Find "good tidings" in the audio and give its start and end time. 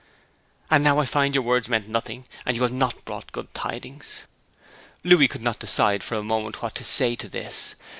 3.31-4.21